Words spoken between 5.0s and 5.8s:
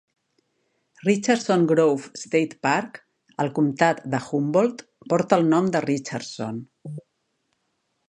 porta el nom